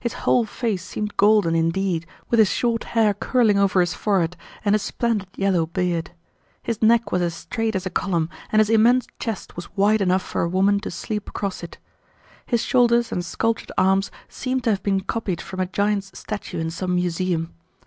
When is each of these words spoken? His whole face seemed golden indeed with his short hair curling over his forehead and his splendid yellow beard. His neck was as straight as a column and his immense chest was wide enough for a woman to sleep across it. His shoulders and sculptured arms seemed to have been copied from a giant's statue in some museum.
His 0.00 0.14
whole 0.24 0.46
face 0.46 0.82
seemed 0.82 1.18
golden 1.18 1.54
indeed 1.54 2.06
with 2.30 2.38
his 2.38 2.48
short 2.48 2.84
hair 2.96 3.12
curling 3.12 3.58
over 3.58 3.80
his 3.80 3.92
forehead 3.92 4.34
and 4.64 4.74
his 4.74 4.80
splendid 4.80 5.28
yellow 5.36 5.66
beard. 5.66 6.12
His 6.62 6.80
neck 6.80 7.12
was 7.12 7.20
as 7.20 7.34
straight 7.34 7.76
as 7.76 7.84
a 7.84 7.90
column 7.90 8.30
and 8.50 8.60
his 8.60 8.70
immense 8.70 9.06
chest 9.18 9.54
was 9.54 9.68
wide 9.76 10.00
enough 10.00 10.22
for 10.22 10.40
a 10.40 10.48
woman 10.48 10.80
to 10.80 10.90
sleep 10.90 11.28
across 11.28 11.62
it. 11.62 11.76
His 12.46 12.62
shoulders 12.62 13.12
and 13.12 13.22
sculptured 13.22 13.72
arms 13.76 14.10
seemed 14.30 14.64
to 14.64 14.70
have 14.70 14.82
been 14.82 15.02
copied 15.02 15.42
from 15.42 15.60
a 15.60 15.66
giant's 15.66 16.18
statue 16.18 16.58
in 16.58 16.70
some 16.70 16.94
museum. 16.94 17.52